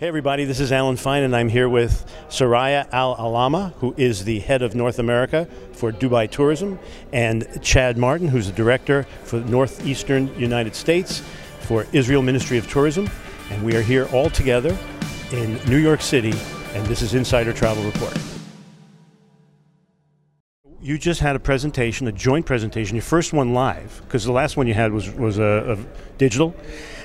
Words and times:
Hey, 0.00 0.08
everybody, 0.08 0.46
this 0.46 0.60
is 0.60 0.72
Alan 0.72 0.96
Fine, 0.96 1.24
and 1.24 1.36
I'm 1.36 1.50
here 1.50 1.68
with 1.68 2.10
Soraya 2.30 2.88
Al 2.90 3.14
Olama, 3.16 3.74
who 3.80 3.94
is 3.98 4.24
the 4.24 4.38
head 4.38 4.62
of 4.62 4.74
North 4.74 4.98
America 4.98 5.46
for 5.72 5.92
Dubai 5.92 6.30
Tourism, 6.30 6.78
and 7.12 7.46
Chad 7.62 7.98
Martin, 7.98 8.26
who's 8.26 8.46
the 8.46 8.54
director 8.54 9.02
for 9.24 9.40
Northeastern 9.40 10.34
United 10.40 10.74
States 10.74 11.22
for 11.58 11.86
Israel 11.92 12.22
Ministry 12.22 12.56
of 12.56 12.66
Tourism. 12.66 13.10
And 13.50 13.62
we 13.62 13.76
are 13.76 13.82
here 13.82 14.08
all 14.10 14.30
together 14.30 14.74
in 15.32 15.56
New 15.68 15.76
York 15.76 16.00
City, 16.00 16.32
and 16.72 16.86
this 16.86 17.02
is 17.02 17.12
Insider 17.12 17.52
Travel 17.52 17.84
Report. 17.84 18.18
You 20.80 20.96
just 20.96 21.20
had 21.20 21.36
a 21.36 21.40
presentation, 21.40 22.08
a 22.08 22.12
joint 22.12 22.46
presentation, 22.46 22.96
your 22.96 23.02
first 23.02 23.34
one 23.34 23.52
live, 23.52 24.00
because 24.06 24.24
the 24.24 24.32
last 24.32 24.56
one 24.56 24.66
you 24.66 24.72
had 24.72 24.92
was, 24.92 25.10
was 25.10 25.38
a, 25.38 25.76
a 25.78 26.16
digital. 26.16 26.54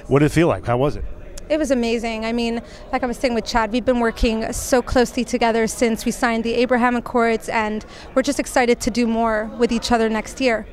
What 0.07 0.20
did 0.20 0.27
it 0.27 0.32
feel 0.32 0.48
like? 0.48 0.66
How 0.66 0.77
was 0.77 0.96
it? 0.96 1.04
It 1.48 1.59
was 1.59 1.70
amazing. 1.70 2.25
I 2.25 2.32
mean, 2.32 2.61
like 2.92 3.04
I 3.04 3.06
was 3.06 3.18
saying 3.18 3.36
with 3.36 3.46
Chad, 3.46 3.71
we've 3.71 3.86
been 3.86 4.00
working 4.00 4.51
so 4.51 4.82
closely 4.82 5.24
together 5.24 5.68
since 5.68 6.04
we 6.04 6.11
signed 6.11 6.43
the 6.43 6.56
Abraham 6.56 6.96
Accords, 6.96 7.50
and 7.50 7.86
we're 8.15 8.24
just 8.24 8.39
excited 8.39 8.79
to 8.82 8.89
do 8.89 9.06
more 9.06 9.46
with 9.60 9.71
each 9.71 9.92
other 9.92 10.10
next 10.10 10.42
year. 10.42 10.65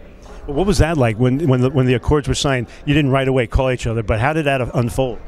What 0.47 0.67
was 0.67 0.79
that 0.79 0.97
like 0.97 1.19
when 1.19 1.47
when 1.47 1.61
the, 1.61 1.71
when 1.71 1.87
the 1.87 1.95
accords 1.95 2.27
were 2.27 2.35
signed? 2.35 2.69
You 2.87 2.95
didn't 2.95 3.11
right 3.11 3.29
away 3.29 3.47
call 3.47 3.71
each 3.71 3.87
other, 3.87 4.03
but 4.03 4.19
how 4.19 4.33
did 4.33 4.47
that 4.47 4.61
unfold? 4.75 5.19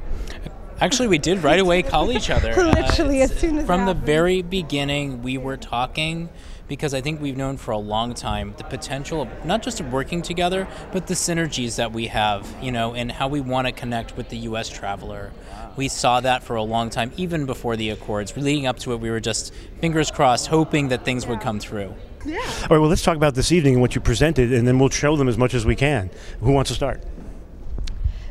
Actually, 0.80 1.08
we 1.08 1.18
did 1.18 1.42
right 1.42 1.60
away 1.60 1.82
call 1.82 2.10
each 2.10 2.30
other. 2.30 2.48
Literally, 2.56 3.20
uh, 3.20 3.24
as 3.24 3.38
soon 3.38 3.58
as 3.58 3.66
from 3.66 3.86
the 3.86 3.94
very 3.94 4.42
beginning, 4.42 5.22
we 5.22 5.38
were 5.38 5.56
talking 5.56 6.30
because 6.68 6.94
I 6.94 7.00
think 7.00 7.20
we've 7.20 7.36
known 7.36 7.56
for 7.56 7.72
a 7.72 7.78
long 7.78 8.14
time 8.14 8.54
the 8.56 8.64
potential 8.64 9.22
of 9.22 9.44
not 9.44 9.62
just 9.62 9.80
of 9.80 9.92
working 9.92 10.22
together, 10.22 10.66
but 10.92 11.06
the 11.06 11.14
synergies 11.14 11.76
that 11.76 11.92
we 11.92 12.06
have, 12.06 12.46
you 12.62 12.72
know, 12.72 12.94
and 12.94 13.12
how 13.12 13.28
we 13.28 13.40
want 13.40 13.66
to 13.66 13.72
connect 13.72 14.16
with 14.16 14.28
the 14.28 14.38
U.S. 14.38 14.68
traveler. 14.68 15.32
We 15.76 15.88
saw 15.88 16.20
that 16.20 16.42
for 16.42 16.56
a 16.56 16.62
long 16.62 16.90
time, 16.90 17.12
even 17.16 17.46
before 17.46 17.76
the 17.76 17.90
Accords. 17.90 18.36
Leading 18.36 18.66
up 18.66 18.78
to 18.80 18.92
it, 18.92 19.00
we 19.00 19.10
were 19.10 19.20
just 19.20 19.52
fingers 19.80 20.10
crossed, 20.10 20.46
hoping 20.46 20.88
that 20.88 21.04
things 21.04 21.26
would 21.26 21.40
come 21.40 21.58
through. 21.58 21.94
Yeah. 22.24 22.38
All 22.38 22.68
right, 22.70 22.78
well, 22.78 22.88
let's 22.88 23.02
talk 23.02 23.16
about 23.16 23.34
this 23.34 23.52
evening 23.52 23.74
and 23.74 23.82
what 23.82 23.94
you 23.94 24.00
presented, 24.00 24.52
and 24.52 24.66
then 24.66 24.78
we'll 24.78 24.88
show 24.88 25.16
them 25.16 25.28
as 25.28 25.36
much 25.36 25.52
as 25.52 25.66
we 25.66 25.76
can. 25.76 26.10
Who 26.40 26.52
wants 26.52 26.70
to 26.70 26.74
start? 26.74 27.02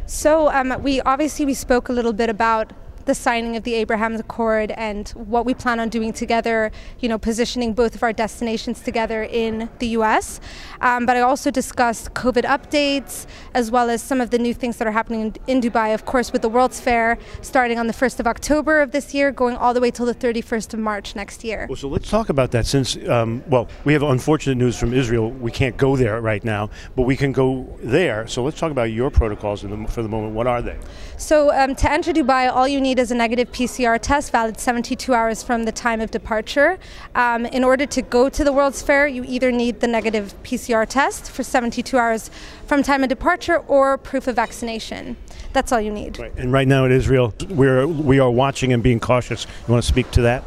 So 0.05 0.49
um, 0.49 0.81
we 0.81 1.01
obviously 1.01 1.45
we 1.45 1.53
spoke 1.53 1.89
a 1.89 1.93
little 1.93 2.13
bit 2.13 2.29
about 2.29 2.73
the 3.05 3.15
signing 3.15 3.55
of 3.55 3.63
the 3.63 3.73
Abraham 3.75 4.15
Accord 4.15 4.71
and 4.71 5.09
what 5.09 5.45
we 5.45 5.53
plan 5.53 5.79
on 5.79 5.89
doing 5.89 6.13
together, 6.13 6.71
you 6.99 7.09
know, 7.09 7.17
positioning 7.17 7.73
both 7.73 7.95
of 7.95 8.03
our 8.03 8.13
destinations 8.13 8.81
together 8.81 9.23
in 9.23 9.69
the 9.79 9.87
US. 9.87 10.39
Um, 10.81 11.05
but 11.05 11.17
I 11.17 11.21
also 11.21 11.51
discussed 11.51 12.13
COVID 12.13 12.43
updates 12.43 13.25
as 13.53 13.71
well 13.71 13.89
as 13.89 14.01
some 14.01 14.21
of 14.21 14.29
the 14.29 14.37
new 14.37 14.53
things 14.53 14.77
that 14.77 14.87
are 14.87 14.91
happening 14.91 15.21
in, 15.21 15.35
in, 15.47 15.61
Dubai, 15.61 15.93
of 15.93 16.05
course, 16.05 16.31
with 16.31 16.41
the 16.41 16.49
World's 16.49 16.79
Fair 16.79 17.17
starting 17.41 17.79
on 17.79 17.87
the 17.87 17.93
1st 17.93 18.19
of 18.19 18.27
October 18.27 18.81
of 18.81 18.91
this 18.91 19.13
year, 19.13 19.31
going 19.31 19.55
all 19.55 19.73
the 19.73 19.81
way 19.81 19.91
till 19.91 20.05
the 20.05 20.15
31st 20.15 20.73
of 20.73 20.79
March 20.79 21.15
next 21.15 21.43
year. 21.43 21.65
Well, 21.69 21.75
so 21.75 21.87
let's 21.87 22.09
talk 22.09 22.29
about 22.29 22.51
that 22.51 22.65
since, 22.65 22.97
um, 23.07 23.43
well, 23.47 23.67
we 23.85 23.93
have 23.93 24.03
unfortunate 24.03 24.55
news 24.55 24.77
from 24.77 24.93
Israel. 24.93 25.31
We 25.31 25.51
can't 25.51 25.77
go 25.77 25.95
there 25.95 26.21
right 26.21 26.43
now, 26.43 26.69
but 26.95 27.03
we 27.03 27.15
can 27.15 27.31
go 27.31 27.77
there. 27.81 28.27
So 28.27 28.43
let's 28.43 28.59
talk 28.59 28.71
about 28.71 28.91
your 28.91 29.09
protocols 29.09 29.61
the, 29.61 29.87
for 29.87 30.03
the 30.03 30.09
moment. 30.09 30.33
What 30.33 30.47
are 30.47 30.61
they? 30.61 30.77
So 31.17 31.53
um, 31.53 31.75
to 31.75 31.91
enter 31.91 32.11
Dubai, 32.11 32.51
all 32.51 32.67
you 32.67 32.81
need 32.81 32.92
need 32.93 33.01
is 33.01 33.09
a 33.09 33.15
negative 33.15 33.51
PCR 33.51 33.99
test 33.99 34.31
valid 34.31 34.59
72 34.59 35.15
hours 35.15 35.41
from 35.41 35.63
the 35.63 35.71
time 35.71 35.99
of 35.99 36.11
departure. 36.11 36.77
Um, 37.15 37.47
in 37.47 37.63
order 37.63 37.87
to 37.87 38.01
go 38.03 38.29
to 38.29 38.43
the 38.43 38.53
World's 38.53 38.83
Fair, 38.83 39.07
you 39.07 39.23
either 39.23 39.51
need 39.51 39.79
the 39.79 39.87
negative 39.87 40.35
PCR 40.43 40.87
test 40.87 41.31
for 41.31 41.41
72 41.41 41.97
hours 41.97 42.29
from 42.67 42.83
time 42.83 43.01
of 43.01 43.09
departure 43.09 43.57
or 43.57 43.97
proof 43.97 44.27
of 44.27 44.35
vaccination. 44.35 45.17
That's 45.53 45.71
all 45.71 45.81
you 45.81 45.91
need. 45.91 46.19
Right. 46.19 46.33
And 46.37 46.53
right 46.53 46.67
now 46.67 46.85
in 46.85 46.91
Israel, 46.91 47.33
we're, 47.49 47.87
we 47.87 48.19
are 48.19 48.29
watching 48.29 48.71
and 48.73 48.83
being 48.83 48.99
cautious. 48.99 49.47
You 49.67 49.71
want 49.71 49.83
to 49.83 49.89
speak 49.89 50.11
to 50.11 50.21
that? 50.21 50.43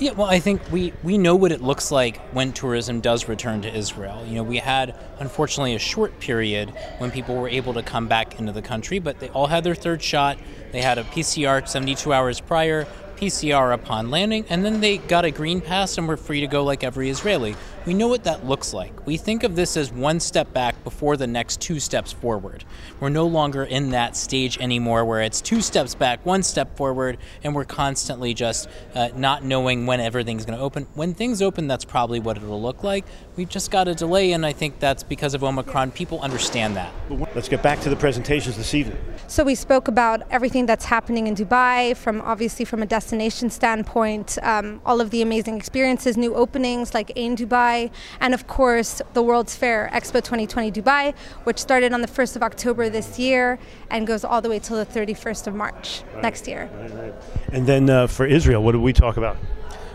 Yeah, 0.00 0.12
well, 0.12 0.28
I 0.28 0.40
think 0.40 0.62
we, 0.72 0.94
we 1.02 1.18
know 1.18 1.36
what 1.36 1.52
it 1.52 1.60
looks 1.60 1.90
like 1.92 2.16
when 2.32 2.54
tourism 2.54 3.02
does 3.02 3.28
return 3.28 3.60
to 3.60 3.76
Israel. 3.76 4.24
You 4.26 4.36
know, 4.36 4.42
we 4.42 4.56
had, 4.56 4.96
unfortunately, 5.18 5.74
a 5.74 5.78
short 5.78 6.18
period 6.20 6.70
when 6.96 7.10
people 7.10 7.36
were 7.36 7.50
able 7.50 7.74
to 7.74 7.82
come 7.82 8.08
back 8.08 8.38
into 8.40 8.50
the 8.50 8.62
country, 8.62 8.98
but 8.98 9.20
they 9.20 9.28
all 9.28 9.48
had 9.48 9.62
their 9.62 9.74
third 9.74 10.00
shot. 10.00 10.38
They 10.72 10.80
had 10.80 10.96
a 10.96 11.04
PCR 11.04 11.68
72 11.68 12.14
hours 12.14 12.40
prior, 12.40 12.86
PCR 13.20 13.74
upon 13.74 14.10
landing, 14.10 14.46
and 14.48 14.64
then 14.64 14.80
they 14.80 14.96
got 14.96 15.26
a 15.26 15.30
green 15.30 15.60
pass 15.60 15.98
and 15.98 16.08
were 16.08 16.16
free 16.16 16.40
to 16.40 16.46
go 16.46 16.64
like 16.64 16.82
every 16.82 17.10
Israeli. 17.10 17.54
We 17.84 17.92
know 17.92 18.08
what 18.08 18.24
that 18.24 18.46
looks 18.46 18.72
like. 18.72 19.06
We 19.06 19.18
think 19.18 19.42
of 19.42 19.56
this 19.56 19.76
as 19.76 19.92
one 19.92 20.20
step 20.20 20.52
back 20.54 20.82
before 20.84 21.18
the 21.18 21.26
next 21.26 21.60
two 21.60 21.80
steps 21.80 22.12
forward. 22.12 22.64
We're 22.98 23.10
no 23.10 23.26
longer 23.26 23.64
in 23.64 23.90
that 23.90 24.16
stage 24.16 24.58
anymore 24.58 25.04
where 25.04 25.20
it's 25.20 25.40
two 25.42 25.60
steps 25.60 25.94
back, 25.94 26.24
one 26.24 26.42
step 26.42 26.76
forward, 26.76 27.18
and 27.44 27.54
we're 27.54 27.64
constantly 27.64 28.32
just 28.32 28.68
uh, 28.94 29.08
not 29.14 29.44
knowing 29.44 29.84
when 29.84 30.00
everything's 30.00 30.46
going 30.46 30.58
to 30.58 30.64
open. 30.64 30.86
When 30.94 31.12
things 31.12 31.42
open, 31.42 31.68
that's 31.68 31.84
probably 31.84 32.20
what 32.20 32.38
it'll 32.38 32.60
look 32.60 32.82
like. 32.82 33.04
We've 33.36 33.48
just 33.48 33.70
got 33.70 33.86
a 33.86 33.94
delay, 33.94 34.32
and 34.32 34.46
I 34.46 34.52
think 34.52 34.78
that's 34.78 35.02
because 35.02 35.34
of 35.34 35.44
Omicron. 35.44 35.90
People 35.90 36.20
understand 36.20 36.76
that. 36.76 36.92
Let's 37.34 37.48
get 37.48 37.62
back 37.62 37.80
to 37.80 37.90
the 37.90 37.96
presentations 37.96 38.56
this 38.56 38.74
evening. 38.74 38.98
So 39.26 39.44
we 39.44 39.54
spoke 39.54 39.88
about 39.88 40.22
everything 40.30 40.66
that's 40.66 40.86
happening 40.86 41.26
in 41.26 41.34
Dubai, 41.34 41.96
from 41.96 42.20
obviously 42.22 42.64
from 42.64 42.82
a 42.82 42.86
destination 42.86 43.09
standpoint, 43.50 44.38
um, 44.42 44.80
all 44.86 45.00
of 45.00 45.10
the 45.10 45.22
amazing 45.22 45.56
experiences, 45.56 46.16
new 46.16 46.34
openings 46.34 46.94
like 46.94 47.12
Ain 47.16 47.36
Dubai 47.36 47.50
Dubai, 47.50 47.90
and 48.20 48.34
of 48.34 48.46
course 48.46 49.02
the 49.14 49.22
World's 49.22 49.54
Fair 49.56 49.90
Expo 49.92 50.14
2020 50.14 50.72
Dubai, 50.72 51.14
which 51.44 51.58
started 51.58 51.92
on 51.92 52.00
the 52.00 52.08
1st 52.08 52.36
of 52.36 52.42
October 52.42 52.88
this 52.88 53.18
year 53.18 53.58
and 53.90 54.06
goes 54.06 54.24
all 54.24 54.40
the 54.40 54.48
way 54.48 54.58
till 54.58 54.76
the 54.76 54.86
31st 54.86 55.46
of 55.46 55.54
March 55.54 56.02
right. 56.14 56.22
next 56.22 56.46
year. 56.46 56.70
Right, 56.74 56.94
right. 56.94 57.14
And 57.52 57.66
then 57.66 57.90
uh, 57.90 58.06
for 58.06 58.26
Israel, 58.26 58.62
what 58.62 58.72
do 58.72 58.80
we 58.80 58.92
talk 58.92 59.16
about? 59.16 59.36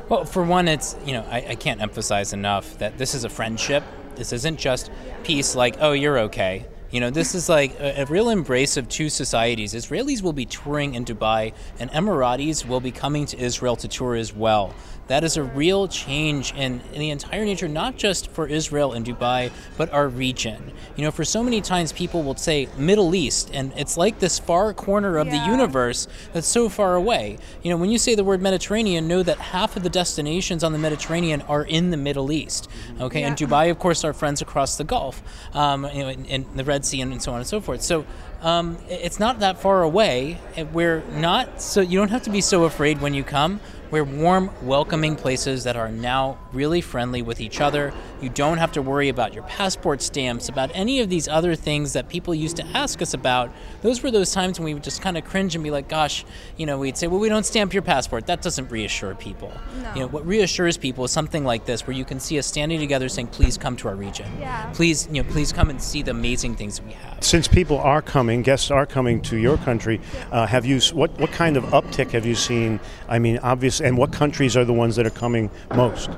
Well, 0.10 0.26
for 0.26 0.44
one, 0.44 0.68
it's, 0.68 0.96
you 1.06 1.14
know, 1.14 1.26
I, 1.30 1.38
I 1.50 1.56
can't 1.56 1.82
emphasize 1.82 2.32
enough 2.34 2.78
that 2.78 2.98
this 2.98 3.16
is 3.16 3.24
a 3.24 3.30
friendship. 3.30 3.84
This 4.16 4.32
isn't 4.34 4.60
just 4.60 4.92
peace 5.24 5.56
like, 5.56 5.78
oh, 5.80 5.94
you're 5.94 6.20
okay. 6.20 6.66
You 6.96 7.02
know, 7.02 7.10
this 7.10 7.36
is 7.36 7.50
like 7.50 7.78
a, 7.78 8.04
a, 8.04 8.06
real 8.06 8.30
embrace 8.30 8.78
of 8.78 8.88
two 8.88 9.10
societies. 9.10 9.74
Israelis 9.74 10.22
will 10.22 10.32
be 10.32 10.46
touring 10.46 10.96
in 10.96 11.04
Dubai, 11.04 11.54
and 11.78 11.92
Emiratis 11.92 12.66
will 12.66 12.80
be 12.80 12.92
coming 12.92 13.26
to 13.26 13.38
Israel 13.38 13.76
to 13.76 13.90
tour 13.90 14.16
as 14.16 14.34
well. 14.34 14.74
That 15.08 15.24
is 15.24 15.38
a 15.38 15.44
real 15.44 15.88
change 15.88 16.54
in, 16.54 16.82
in, 16.94 17.00
the 17.00 17.12
entire 17.12 17.46
nature, 17.46 17.68
not 17.68 17.96
just 17.96 18.32
for 18.32 18.48
Israel 18.48 18.94
and 18.94 19.06
Dubai, 19.06 19.52
but 19.78 19.92
our 19.94 20.08
region. 20.08 20.72
You 20.96 21.04
know, 21.04 21.12
for 21.12 21.24
so 21.24 21.44
many 21.44 21.62
times 21.62 21.92
people 21.92 22.24
will 22.24 22.36
say 22.36 22.70
Middle 22.78 23.14
East, 23.14 23.52
and 23.54 23.72
it's 23.78 23.98
like 23.98 24.18
this 24.18 24.40
far 24.40 24.74
corner 24.74 25.18
of 25.18 25.28
yeah. 25.28 25.46
the 25.46 25.52
universe 25.52 26.08
that's 26.34 26.48
so 26.48 26.70
far 26.70 26.96
away. 26.96 27.38
You 27.62 27.70
know, 27.70 27.78
when 27.78 27.92
you 27.92 28.00
say 28.00 28.16
the 28.16 28.24
word 28.24 28.42
Mediterranean, 28.42 29.08
know 29.08 29.22
that 29.22 29.38
half 29.38 29.78
of 29.78 29.84
the 29.84 29.90
destinations 29.90 30.64
on 30.64 30.72
the 30.72 30.80
Mediterranean 30.80 31.42
are 31.44 31.64
in 31.64 31.92
the 31.92 31.98
Middle 31.98 32.32
East. 32.32 32.68
Okay, 33.00 33.20
yeah. 33.20 33.28
and 33.28 33.38
Dubai, 33.38 33.70
of 33.70 33.78
course, 33.78 34.04
are 34.04 34.14
friends 34.14 34.42
across 34.42 34.78
the 34.78 34.84
Gulf, 34.84 35.22
um, 35.54 35.88
you 35.94 36.04
know, 36.04 36.46
the 36.56 36.64
Red 36.64 36.85
And, 36.94 37.12
and 37.12 37.22
so 37.22 37.32
on 37.32 37.40
and 37.40 37.48
so 37.48 37.60
forth. 37.60 37.82
So 37.82 38.06
um, 38.42 38.78
it's 38.88 39.20
not 39.20 39.40
that 39.40 39.60
far 39.60 39.82
away. 39.82 40.38
We're 40.72 41.04
not 41.12 41.62
so 41.62 41.82
you 41.82 41.98
don't 41.98 42.12
have 42.12 42.24
to 42.24 42.30
be 42.30 42.42
so 42.42 42.64
afraid 42.66 43.02
when 43.02 43.14
you 43.14 43.24
come. 43.24 43.60
We're 43.92 44.04
warm, 44.04 44.50
welcoming 44.64 45.16
places 45.16 45.64
that 45.66 45.76
are 45.76 45.90
now 45.90 46.40
really 46.52 46.82
friendly 46.82 47.22
with 47.22 47.40
each 47.40 47.62
other. 47.62 47.94
You 48.20 48.30
don't 48.30 48.58
have 48.58 48.72
to 48.74 48.82
worry 48.82 49.10
about 49.10 49.34
your 49.34 49.44
passport 49.44 50.02
stamps, 50.02 50.50
about 50.50 50.72
any 50.74 51.02
of 51.02 51.10
these 51.10 51.28
other 51.28 51.56
things 51.56 51.94
that 51.94 52.10
people 52.10 52.34
used 52.34 52.58
to 52.58 52.66
ask 52.68 53.02
us 53.02 53.14
about. 53.14 53.52
Those 53.84 54.02
were 54.02 54.10
those 54.10 54.34
times 54.34 54.60
when 54.60 54.66
we 54.66 54.74
would 54.74 54.84
just 54.84 55.02
kind 55.02 55.18
of 55.18 55.24
cringe 55.24 55.54
and 55.54 55.64
be 55.64 55.70
like, 55.70 55.88
gosh, 55.88 56.26
you 56.58 56.66
know, 56.66 56.80
we'd 56.80 56.98
say, 56.98 57.06
well, 57.08 57.20
we 57.20 57.30
don't 57.30 57.46
stamp 57.46 57.74
your 57.74 57.84
passport. 57.84 58.26
That 58.26 58.42
doesn't 58.42 58.72
reassure 58.72 59.14
people. 59.14 59.54
No. 59.82 59.94
You 59.94 60.00
know, 60.02 60.08
what 60.08 60.26
reassures 60.26 60.78
people 60.78 61.06
is 61.06 61.12
something 61.12 61.46
like 61.46 61.66
this, 61.66 61.86
where 61.86 61.96
you 61.96 62.06
can 62.06 62.20
see 62.20 62.40
us 62.40 62.48
standing 62.48 62.80
together 62.80 63.08
saying, 63.08 63.28
please 63.28 63.58
come 63.58 63.78
to 63.78 63.88
our 63.88 63.96
region. 63.96 64.26
Yeah. 64.40 64.72
Please, 64.74 65.08
you 65.12 65.22
know, 65.22 65.30
please 65.30 65.54
come 65.54 65.70
and 65.70 65.80
see 65.82 66.02
the 66.02 66.12
amazing 66.12 66.56
things 66.56 66.82
we 66.82 66.94
have. 66.94 67.24
Since 67.24 67.48
people 67.48 67.78
are 67.78 68.02
coming, 68.02 68.42
guests 68.42 68.72
are 68.72 68.88
coming 68.88 69.22
to 69.24 69.38
your 69.38 69.58
country, 69.58 70.02
uh, 70.32 70.48
have 70.48 70.66
you, 70.66 70.80
what, 70.94 71.12
what 71.20 71.32
kind 71.32 71.56
of 71.56 71.64
uptick 71.66 72.12
have 72.12 72.26
you 72.26 72.36
seen? 72.36 72.80
I 73.08 73.20
mean, 73.20 73.40
and 73.82 73.98
what 73.98 74.12
countries 74.12 74.56
are 74.58 74.66
the 74.66 74.74
ones 74.74 74.96
that 74.96 75.06
are 75.06 75.12
coming 75.12 75.50
most? 75.76 76.10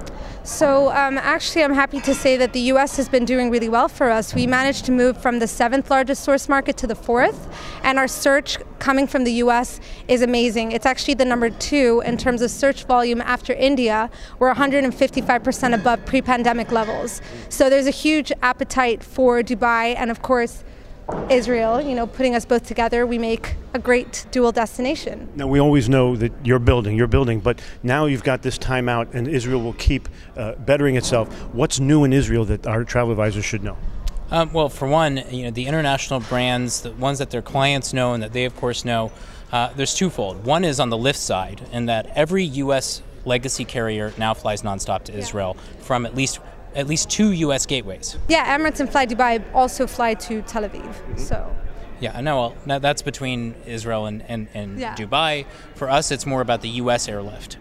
So, 0.48 0.92
um, 0.92 1.18
actually, 1.18 1.66
I'm 1.66 1.74
happy 1.74 2.00
to 2.00 2.16
say 2.16 2.38
that 2.38 2.54
the 2.54 2.62
US 2.72 2.96
has 2.96 3.10
been 3.10 3.26
doing 3.26 3.50
really 3.50 3.68
well 3.68 3.90
for 3.90 4.10
us. 4.10 4.34
We 4.34 4.48
managed 4.48 4.86
to 4.86 4.94
move 4.94 5.22
from 5.22 5.40
the 5.40 5.48
seventh 5.48 5.90
largest 5.92 6.24
source 6.24 6.48
market 6.48 6.78
to 6.78 6.88
the 6.88 6.96
fourth, 6.96 7.54
and 7.84 8.00
our 8.00 8.08
search 8.08 8.58
coming 8.80 9.08
from 9.08 9.26
the 9.26 9.34
US 9.44 9.82
is 10.08 10.22
amazing. 10.22 10.72
It's 10.72 10.86
actually 10.86 11.16
the 11.16 11.26
number 11.26 11.50
two 11.50 12.02
in 12.06 12.16
terms 12.16 12.42
of 12.42 12.50
search 12.50 12.86
volume 12.86 13.20
after 13.20 13.52
India. 13.52 14.10
We're 14.40 14.54
155% 14.54 15.74
above 15.74 16.06
pre 16.06 16.22
pandemic 16.22 16.72
levels. 16.72 17.22
So, 17.50 17.70
there's 17.70 17.88
a 17.88 17.98
huge 18.06 18.32
appetite 18.42 19.04
for 19.04 19.42
Dubai, 19.42 19.96
and 19.98 20.10
of 20.10 20.22
course, 20.22 20.64
Israel, 21.30 21.82
you 21.82 21.96
know, 21.96 22.08
putting 22.08 22.36
us 22.36 22.46
both 22.46 22.66
together, 22.66 23.06
we 23.06 23.18
make 23.18 23.56
a 23.74 23.80
great 23.80 24.26
dual 24.32 24.52
destination. 24.52 25.30
Now, 25.36 25.48
we 25.48 25.60
always 25.60 25.88
know 25.88 26.16
that 26.16 26.34
you're 26.44 26.60
building, 26.60 26.98
you're 26.98 27.08
building, 27.08 27.40
but 27.40 27.62
now 27.84 28.06
you've 28.06 28.24
got 28.24 28.42
this 28.42 28.58
time 28.58 28.90
out 28.90 29.14
and 29.14 29.28
Israel 29.28 29.62
will 29.62 29.74
keep 29.74 30.10
uh, 30.36 30.54
bettering 30.56 30.96
itself. 30.96 31.32
What's 31.54 31.80
new 31.80 32.04
in 32.04 32.14
Israel 32.14 32.46
that 32.46 32.68
our 32.68 32.84
travel 32.84 33.12
advisors 33.12 33.46
should 33.46 33.64
know? 33.64 33.78
Um, 34.30 34.52
well, 34.52 34.68
for 34.68 34.88
one, 34.88 35.24
you 35.32 35.44
know, 35.44 35.52
the 35.52 35.68
international 35.68 36.20
brands, 36.20 36.82
the 36.82 36.92
ones 36.92 37.20
that 37.20 37.30
their 37.30 37.42
clients 37.42 37.94
know 37.94 38.14
and 38.14 38.22
that 38.22 38.34
they, 38.34 38.44
of 38.44 38.56
course, 38.58 38.84
know, 38.84 39.12
uh, 39.52 39.72
there's 39.76 39.96
twofold. 39.96 40.46
One 40.46 40.66
is 40.66 40.80
on 40.80 40.90
the 40.90 40.98
lift 40.98 41.20
side, 41.20 41.62
in 41.72 41.86
that 41.86 42.08
every 42.16 42.44
U.S. 42.44 43.02
legacy 43.24 43.64
carrier 43.64 44.14
now 44.18 44.34
flies 44.34 44.62
nonstop 44.64 45.04
to 45.06 45.18
Israel 45.18 45.56
from 45.80 46.06
at 46.06 46.16
least 46.16 46.40
at 46.76 46.88
least 46.88 47.10
two 47.10 47.32
U.S. 47.32 47.66
gateways. 47.66 48.18
Yeah, 48.28 48.58
Emirates 48.58 48.80
and 48.80 48.90
Fly 48.90 49.06
Dubai 49.06 49.44
also 49.54 49.88
fly 49.88 50.14
to 50.16 50.42
Tel 50.44 50.64
Aviv. 50.64 50.84
Mm-hmm. 50.84 51.18
So. 51.18 51.56
Yeah, 52.00 52.20
no, 52.22 52.36
well, 52.36 52.56
now 52.66 52.80
that's 52.80 53.02
between 53.02 53.56
Israel 53.66 54.06
and, 54.06 54.24
and, 54.28 54.48
and 54.54 54.80
yeah. 54.80 54.96
Dubai. 54.96 55.46
For 55.76 55.90
us, 55.90 56.12
it's 56.12 56.26
more 56.26 56.42
about 56.42 56.62
the 56.62 56.70
U.S. 56.70 57.08
airlift. 57.08 57.58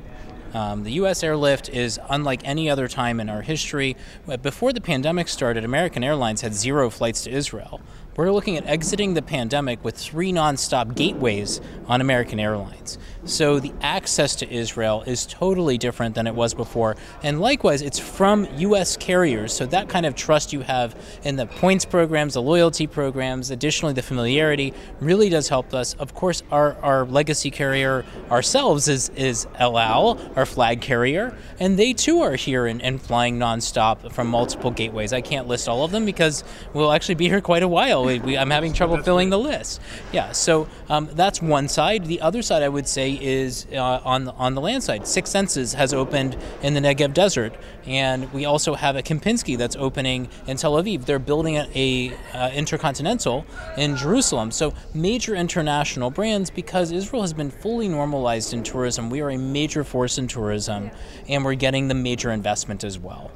Um, 0.53 0.85
the 0.85 0.93
U.S. 0.93 1.23
airlift 1.23 1.69
is 1.69 1.99
unlike 2.09 2.41
any 2.45 2.71
other 2.71 2.89
time 2.89 3.21
in 3.21 3.29
our 3.29 3.43
history. 3.43 3.97
Before 4.43 4.73
the 4.73 4.81
pandemic 4.81 5.29
started, 5.29 5.65
American 5.65 6.05
Airlines 6.05 6.41
had 6.41 6.55
zero 6.55 6.89
flights 6.89 7.25
to 7.25 7.31
Israel. 7.31 7.81
We're 8.17 8.33
looking 8.33 8.57
at 8.57 8.67
exiting 8.67 9.13
the 9.13 9.21
pandemic 9.21 9.85
with 9.85 9.95
three 9.95 10.33
nonstop 10.33 10.95
gateways 10.95 11.61
on 11.87 12.01
American 12.01 12.41
Airlines. 12.41 12.97
So 13.27 13.61
the 13.61 13.75
access 13.83 14.37
to 14.37 14.51
Israel 14.51 15.03
is 15.07 15.27
totally 15.27 15.77
different 15.77 16.15
than 16.15 16.27
it 16.27 16.35
was 16.35 16.55
before. 16.55 16.97
And 17.23 17.41
likewise, 17.41 17.83
it's 17.83 17.99
from 17.99 18.47
U.S. 18.57 18.97
carriers. 18.97 19.53
So 19.53 19.67
that 19.67 19.91
kind 19.91 20.07
of 20.07 20.15
trust 20.15 20.55
you 20.55 20.61
have 20.63 20.97
in 21.25 21.37
the 21.37 21.45
points 21.45 21.85
programs, 21.85 22.35
the 22.35 22.43
loyalty 22.43 22.87
programs, 22.87 23.51
additionally, 23.51 23.93
the 23.93 24.03
familiarity 24.03 24.73
really 25.01 25.29
does 25.29 25.49
help 25.51 25.75
us. 25.75 25.93
Of 25.95 26.15
course, 26.15 26.43
our, 26.51 26.75
our 26.83 27.05
legacy 27.05 27.51
carrier 27.51 28.07
ourselves 28.31 28.89
is, 28.89 29.11
is 29.11 29.47
El 29.57 29.77
Al, 29.77 30.19
our 30.37 30.47
flag 30.47 30.81
carrier, 30.81 31.37
and 31.61 31.79
they 31.79 31.93
too 31.93 32.23
are 32.23 32.37
here 32.37 32.67
and, 32.67 32.81
and 32.81 33.03
flying 33.03 33.39
nonstop 33.39 34.13
from 34.13 34.29
multiple 34.29 34.71
gateways. 34.71 35.13
I 35.13 35.21
can't 35.21 35.49
list 35.49 35.69
all 35.69 35.85
of 35.85 35.91
them 35.91 36.07
because 36.07 36.45
we'll 36.73 36.93
actually 36.93 37.17
be 37.17 37.29
here 37.29 37.43
quite 37.43 37.63
a 37.63 37.69
while 37.69 38.06
we, 38.07 38.39
I'm 38.39 38.51
having 38.51 38.73
trouble 38.73 39.03
filling 39.03 39.31
the 39.31 39.39
list. 39.39 39.81
Yeah, 40.13 40.33
so 40.33 40.69
um, 40.89 41.09
that's 41.13 41.43
one 41.43 41.69
side. 41.69 42.07
The 42.07 42.21
other 42.21 42.43
side, 42.43 42.63
I 42.63 42.69
would 42.69 42.89
say, 42.89 43.19
is 43.21 43.67
uh, 43.73 44.01
on 44.05 44.25
the, 44.25 44.33
on 44.33 44.55
the 44.55 44.61
land 44.61 44.83
side. 44.83 45.07
Six 45.07 45.31
Senses 45.31 45.75
has 45.75 45.93
opened 45.93 46.37
in 46.63 46.75
the 46.75 46.81
Negev 46.81 47.13
Desert, 47.13 47.55
and 47.87 48.33
we 48.33 48.45
also 48.45 48.75
have 48.75 48.97
a 48.97 49.03
Kempinski 49.03 49.59
that's 49.59 49.77
opening 49.77 50.29
in 50.47 50.57
Tel 50.57 50.75
Aviv. 50.75 51.05
They're 51.05 51.19
building 51.19 51.57
a, 51.57 51.69
a 51.75 52.37
uh, 52.37 52.51
intercontinental 52.51 53.45
in 53.77 53.97
Jerusalem. 53.97 54.51
So 54.51 54.75
major 54.95 55.35
international 55.35 56.11
brands 56.11 56.51
because 56.51 56.93
Israel 56.93 57.23
has 57.23 57.33
been 57.33 57.51
fully 57.51 57.89
normalized 57.89 58.53
in 58.53 58.63
tourism. 58.63 59.11
We 59.11 59.21
are 59.21 59.31
a 59.31 59.39
major 59.39 59.85
force 59.85 60.19
in 60.19 60.29
tourism, 60.29 60.91
and 61.29 61.45
we're 61.45 61.55
getting 61.55 61.89
the 61.89 61.95
major 61.95 62.31
investment 62.31 62.85
as 62.85 62.99
well. 62.99 63.31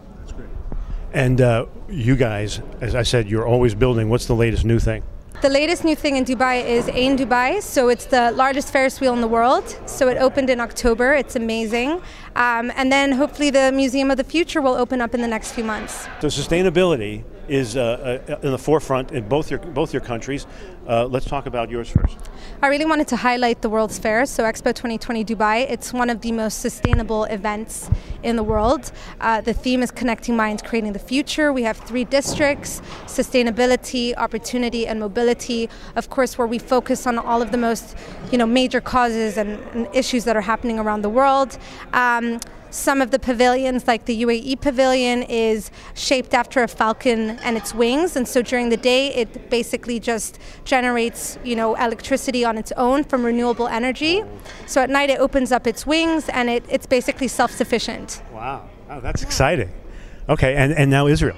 And 1.13 1.41
uh, 1.41 1.67
you 1.89 2.17
guys, 2.17 2.61
as 2.81 2.95
I 2.95 3.03
said, 3.03 3.29
you're 3.29 3.47
always 3.47 3.75
building. 3.75 4.09
What's 4.09 4.27
the 4.27 4.35
latest 4.35 4.65
new 4.65 4.79
thing? 4.79 5.03
The 5.43 5.49
latest 5.49 5.85
new 5.85 5.97
thing 5.97 6.17
in 6.17 6.27
Dubai 6.27 6.63
is 6.63 6.87
Ain 6.91 7.17
Dubai. 7.17 7.63
So 7.63 7.89
it's 7.89 8.05
the 8.05 8.31
largest 8.33 8.71
Ferris 8.71 9.01
wheel 9.01 9.15
in 9.15 9.23
the 9.23 9.29
world. 9.29 9.65
So 9.87 10.09
it 10.09 10.19
opened 10.19 10.51
in 10.51 10.61
October. 10.61 11.15
It's 11.15 11.35
amazing. 11.35 12.03
Um, 12.37 12.71
and 12.77 12.93
then 12.93 13.13
hopefully 13.13 13.49
the 13.49 13.73
Museum 13.73 14.11
of 14.11 14.19
the 14.19 14.25
Future 14.25 14.61
will 14.61 14.75
open 14.75 15.01
up 15.01 15.15
in 15.15 15.23
the 15.23 15.29
next 15.29 15.53
few 15.53 15.65
months. 15.65 16.07
So 16.21 16.29
sustainability 16.29 17.25
is 17.49 17.77
uh, 17.77 18.21
uh, 18.29 18.47
in 18.47 18.53
the 18.53 18.59
forefront 18.59 19.11
in 19.11 19.29
both 19.29 19.51
your 19.51 19.59
both 19.59 19.93
your 19.93 20.03
countries. 20.03 20.47
Uh, 20.87 21.05
let's 21.07 21.27
talk 21.27 21.47
about 21.47 21.69
yours 21.69 21.89
first. 21.91 22.17
I 22.63 22.69
really 22.69 22.85
wanted 22.85 23.09
to 23.09 23.17
highlight 23.17 23.61
the 23.61 23.69
World's 23.69 23.99
Fair, 23.99 24.25
so 24.27 24.45
Expo 24.45 24.73
2020 24.73 25.25
Dubai. 25.25 25.69
It's 25.69 25.93
one 25.93 26.11
of 26.11 26.21
the 26.21 26.33
most 26.33 26.61
sustainable 26.61 27.25
events 27.25 27.91
in 28.23 28.37
the 28.37 28.43
world. 28.45 28.93
Uh, 29.21 29.41
the 29.41 29.53
theme 29.53 29.83
is 29.83 29.91
connecting 29.91 30.37
minds, 30.37 30.63
creating 30.63 30.93
the 30.93 31.01
future. 31.01 31.53
We 31.53 31.65
have 31.65 31.77
three 31.77 32.05
districts: 32.05 32.83
sustainability, 33.07 34.15
opportunity, 34.17 34.87
and 34.87 35.01
mobility. 35.01 35.20
Of 35.97 36.11
course, 36.11 36.39
where 36.39 36.47
we 36.47 36.59
focus 36.59 37.07
on 37.07 37.19
all 37.19 37.43
of 37.43 37.51
the 37.53 37.59
most, 37.59 37.97
you 38.31 38.39
know, 38.39 38.47
major 38.47 38.81
causes 38.81 39.37
and, 39.37 39.59
and 39.75 39.89
issues 39.95 40.25
that 40.25 40.37
are 40.37 40.41
happening 40.41 40.79
around 40.79 41.03
the 41.03 41.09
world. 41.09 41.59
Um, 41.93 42.41
some 42.71 43.03
of 43.03 43.11
the 43.11 43.19
pavilions, 43.19 43.87
like 43.89 44.05
the 44.05 44.23
UAE 44.23 44.61
pavilion, 44.61 45.25
is 45.25 45.71
shaped 45.95 46.35
after 46.35 46.63
a 46.63 46.69
falcon 46.69 47.31
and 47.41 47.57
its 47.57 47.75
wings, 47.75 48.17
and 48.17 48.27
so 48.27 48.43
during 48.43 48.69
the 48.69 48.77
day 48.77 49.13
it 49.15 49.51
basically 49.51 49.99
just 49.99 50.39
generates, 50.65 51.37
you 51.45 51.57
know, 51.57 51.75
electricity 51.75 52.45
on 52.45 52.57
its 52.57 52.73
own 52.77 53.03
from 53.03 53.25
renewable 53.25 53.67
energy. 53.67 54.23
So 54.67 54.81
at 54.81 54.91
night 54.91 55.11
it 55.11 55.19
opens 55.19 55.51
up 55.51 55.67
its 55.67 55.85
wings 55.85 56.29
and 56.29 56.49
it, 56.49 56.65
it's 56.69 56.87
basically 56.87 57.29
self-sufficient. 57.29 58.23
Wow, 58.33 58.69
oh, 58.89 59.01
that's 59.01 59.23
exciting. 59.23 59.73
Okay, 60.29 60.55
and, 60.55 60.73
and 60.73 60.91
now 60.91 61.09
Israel. 61.09 61.37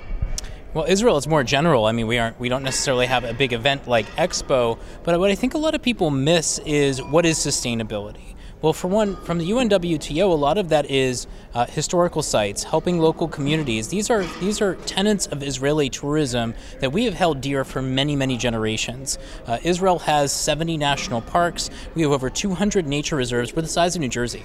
Well, 0.75 0.87
Israel 0.89 1.19
is 1.19 1.29
more 1.29 1.45
general. 1.45 1.85
I 1.85 1.93
mean, 1.93 2.07
we 2.07 2.17
aren't 2.17 2.41
we 2.41 2.49
don't 2.49 2.63
necessarily 2.63 3.05
have 3.05 3.25
a 3.25 3.35
big 3.35 3.53
event 3.53 3.87
like 3.87 4.07
Expo, 4.17 4.79
but 5.05 5.21
what 5.21 5.31
I 5.31 5.35
think 5.35 5.53
a 5.53 5.59
lot 5.59 5.75
of 5.75 5.83
people 5.83 6.11
miss 6.11 6.59
is 6.61 7.03
what 7.03 7.27
is 7.27 7.37
sustainability. 7.37 8.35
Well, 8.63 8.73
for 8.73 8.89
one, 8.89 9.17
from 9.17 9.37
the 9.37 9.51
UNWTO, 9.51 10.23
a 10.23 10.35
lot 10.35 10.57
of 10.57 10.71
that 10.71 10.89
is 10.89 11.27
uh, 11.53 11.67
historical 11.67 12.23
sites, 12.23 12.63
helping 12.63 12.99
local 12.99 13.29
communities. 13.29 13.89
These 13.89 14.09
are 14.09 14.23
these 14.41 14.63
are 14.63 14.77
tenets 14.77 15.27
of 15.27 15.43
Israeli 15.43 15.91
tourism 15.91 16.55
that 16.81 16.91
we 16.91 17.05
have 17.05 17.15
held 17.15 17.43
dear 17.43 17.65
for 17.65 17.83
many, 17.83 18.17
many 18.17 18.39
generations. 18.39 19.19
Uh, 19.47 19.59
Israel 19.65 19.99
has 19.99 20.33
70 20.33 20.79
national 20.79 21.21
parks. 21.21 21.69
We 21.95 22.01
have 22.01 22.13
over 22.13 22.31
200 22.31 22.87
nature 22.87 23.17
reserves. 23.17 23.55
We're 23.55 23.61
the 23.61 23.69
size 23.69 23.95
of 23.95 24.01
New 24.01 24.09
Jersey. 24.09 24.43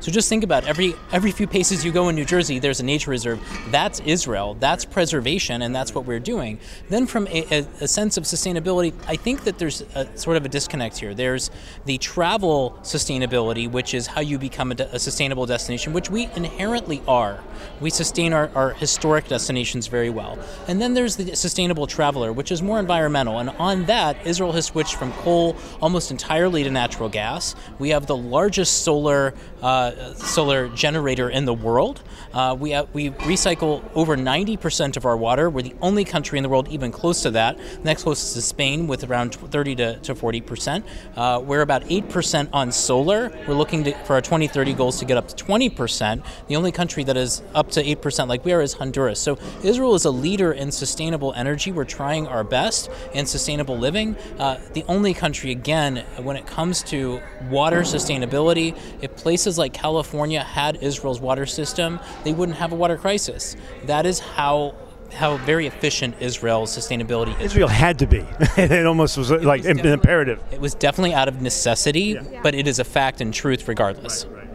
So 0.00 0.12
just 0.12 0.28
think 0.28 0.44
about 0.44 0.64
every 0.64 0.94
every 1.10 1.32
few 1.32 1.48
paces 1.48 1.84
you 1.84 1.90
go 1.90 2.08
in 2.08 2.14
New 2.14 2.24
Jersey, 2.24 2.60
there's 2.60 2.78
a 2.78 2.84
nature 2.84 3.10
reserve. 3.10 3.40
That's 3.70 3.98
Israel. 4.00 4.56
That's 4.60 4.84
preservation, 4.84 5.60
and 5.62 5.74
that's 5.74 5.92
what 5.92 6.04
we're 6.04 6.20
doing. 6.20 6.60
Then, 6.88 7.06
from 7.06 7.26
a, 7.26 7.44
a, 7.50 7.66
a 7.80 7.88
sense 7.88 8.16
of 8.16 8.22
sustainability, 8.22 8.94
I 9.08 9.16
think 9.16 9.42
that 9.44 9.58
there's 9.58 9.82
a, 9.96 10.16
sort 10.16 10.36
of 10.36 10.44
a 10.44 10.48
disconnect 10.48 10.98
here. 10.98 11.14
There's 11.14 11.50
the 11.84 11.98
travel 11.98 12.78
sustainability, 12.82 13.68
which 13.68 13.92
is 13.92 14.06
how 14.06 14.20
you 14.20 14.38
become 14.38 14.70
a, 14.70 14.76
a 14.92 14.98
sustainable 15.00 15.46
destination, 15.46 15.92
which 15.92 16.10
we 16.10 16.28
inherently 16.36 17.02
are. 17.08 17.40
We 17.80 17.90
sustain 17.90 18.32
our, 18.32 18.50
our 18.54 18.74
historic 18.74 19.26
destinations 19.26 19.88
very 19.88 20.10
well. 20.10 20.38
And 20.68 20.80
then 20.80 20.94
there's 20.94 21.16
the 21.16 21.34
sustainable 21.34 21.88
traveler, 21.88 22.32
which 22.32 22.52
is 22.52 22.62
more 22.62 22.78
environmental. 22.78 23.40
And 23.40 23.50
on 23.50 23.86
that, 23.86 24.24
Israel 24.24 24.52
has 24.52 24.66
switched 24.66 24.94
from 24.94 25.12
coal 25.14 25.56
almost 25.82 26.12
entirely 26.12 26.62
to 26.62 26.70
natural 26.70 27.08
gas. 27.08 27.56
We 27.80 27.88
have 27.90 28.06
the 28.06 28.16
largest 28.16 28.84
solar. 28.84 29.34
Uh, 29.60 29.87
uh, 29.88 30.14
solar 30.14 30.68
generator 30.68 31.28
in 31.28 31.44
the 31.44 31.54
world. 31.54 32.02
Uh, 32.32 32.56
we, 32.58 32.74
uh, 32.74 32.84
we 32.92 33.10
recycle 33.10 33.82
over 33.94 34.16
90% 34.16 34.96
of 34.96 35.04
our 35.04 35.16
water. 35.16 35.48
We're 35.48 35.62
the 35.62 35.74
only 35.80 36.04
country 36.04 36.38
in 36.38 36.42
the 36.42 36.48
world 36.48 36.68
even 36.68 36.92
close 36.92 37.22
to 37.22 37.30
that. 37.32 37.56
The 37.56 37.84
next 37.84 38.02
closest 38.02 38.36
is 38.36 38.44
Spain 38.44 38.86
with 38.86 39.04
around 39.04 39.34
30 39.34 39.76
to, 39.76 39.98
to 40.00 40.14
40%. 40.14 40.84
Uh, 41.16 41.40
we're 41.44 41.62
about 41.62 41.84
8% 41.84 42.48
on 42.52 42.72
solar. 42.72 43.30
We're 43.46 43.54
looking 43.54 43.84
to, 43.84 43.92
for 44.04 44.14
our 44.14 44.20
2030 44.20 44.74
goals 44.74 44.98
to 44.98 45.04
get 45.04 45.16
up 45.16 45.28
to 45.28 45.44
20%. 45.44 46.24
The 46.48 46.56
only 46.56 46.72
country 46.72 47.04
that 47.04 47.16
is 47.16 47.42
up 47.54 47.70
to 47.72 47.82
8% 47.82 48.28
like 48.28 48.44
we 48.44 48.52
are 48.52 48.60
is 48.60 48.74
Honduras. 48.74 49.18
So 49.18 49.38
Israel 49.62 49.94
is 49.94 50.04
a 50.04 50.10
leader 50.10 50.52
in 50.52 50.70
sustainable 50.70 51.32
energy. 51.34 51.72
We're 51.72 51.84
trying 51.84 52.26
our 52.26 52.44
best 52.44 52.90
in 53.14 53.26
sustainable 53.26 53.78
living. 53.78 54.16
Uh, 54.38 54.58
the 54.72 54.84
only 54.88 55.14
country, 55.14 55.50
again, 55.50 56.04
when 56.18 56.36
it 56.36 56.46
comes 56.46 56.82
to 56.84 57.20
water 57.50 57.80
sustainability, 57.80 58.76
if 59.00 59.14
places 59.16 59.58
like 59.58 59.72
California 59.78 60.42
had 60.42 60.82
Israel's 60.82 61.20
water 61.20 61.46
system, 61.46 62.00
they 62.24 62.32
wouldn't 62.32 62.58
have 62.58 62.72
a 62.72 62.74
water 62.74 62.96
crisis. 62.96 63.56
That 63.84 64.06
is 64.06 64.18
how 64.18 64.74
how 65.14 65.38
very 65.38 65.66
efficient 65.66 66.14
Israel's 66.20 66.76
sustainability 66.76 67.34
is. 67.40 67.52
Israel 67.52 67.68
had 67.68 67.98
to 68.00 68.06
be. 68.06 68.18
it 68.58 68.84
almost 68.86 69.16
was 69.16 69.30
it 69.30 69.42
like 69.42 69.64
was 69.64 69.78
imperative. 69.78 70.42
It 70.50 70.60
was 70.60 70.74
definitely 70.74 71.14
out 71.14 71.28
of 71.28 71.40
necessity, 71.40 72.00
yeah. 72.00 72.40
but 72.42 72.54
it 72.54 72.66
is 72.66 72.78
a 72.78 72.84
fact 72.84 73.20
and 73.20 73.32
truth 73.32 73.66
regardless. 73.68 74.26
Right, 74.26 74.46
right. 74.46 74.48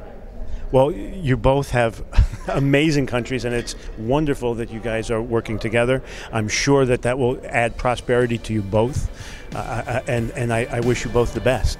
Well, 0.71 0.91
you 0.91 1.37
both 1.37 1.71
have 1.71 2.03
amazing 2.49 3.07
countries, 3.07 3.45
and 3.45 3.55
it's 3.55 3.75
wonderful 3.97 4.55
that 4.55 4.69
you 4.71 4.79
guys 4.79 5.09
are 5.09 5.21
working 5.21 5.57
together. 5.57 6.03
I'm 6.31 6.47
sure 6.47 6.85
that 6.85 7.01
that 7.03 7.17
will 7.17 7.39
add 7.45 7.77
prosperity 7.77 8.37
to 8.39 8.53
you 8.53 8.61
both, 8.61 9.09
uh, 9.55 9.57
uh 9.57 10.01
and, 10.07 10.31
and 10.31 10.53
I, 10.53 10.65
I 10.65 10.79
wish 10.81 11.03
you 11.03 11.09
both 11.09 11.33
the 11.33 11.41
best. 11.41 11.79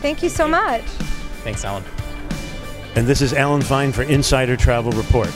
Thank 0.00 0.22
you 0.22 0.28
so 0.28 0.48
much. 0.48 0.82
Thanks, 1.44 1.64
Alan. 1.64 1.84
And 2.96 3.06
this 3.06 3.22
is 3.22 3.32
Alan 3.32 3.62
Fine 3.62 3.92
for 3.92 4.02
Insider 4.02 4.56
Travel 4.56 4.92
Report. 4.92 5.30